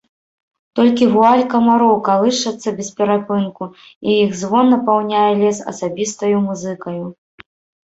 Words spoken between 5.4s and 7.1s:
лес асабістаю музыкаю.